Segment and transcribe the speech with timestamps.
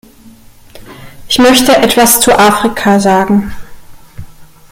[1.29, 3.53] Ich möchte etwas zu Afrika sagen.